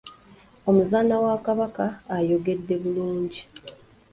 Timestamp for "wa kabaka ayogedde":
1.23-2.73